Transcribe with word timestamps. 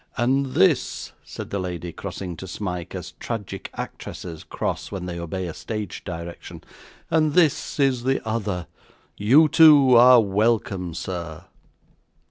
'And 0.17 0.53
this,' 0.55 1.11
said 1.23 1.51
the 1.51 1.59
lady, 1.59 1.91
crossing 1.91 2.35
to 2.37 2.47
Smike, 2.47 2.95
as 2.95 3.11
tragic 3.19 3.69
actresses 3.75 4.43
cross 4.43 4.91
when 4.91 5.05
they 5.05 5.19
obey 5.19 5.45
a 5.45 5.53
stage 5.53 6.03
direction, 6.03 6.63
'and 7.11 7.33
this 7.35 7.79
is 7.79 8.01
the 8.01 8.19
other. 8.27 8.65
You 9.15 9.47
too, 9.47 9.93
are 9.95 10.19
welcome, 10.19 10.95
sir. 10.95 11.45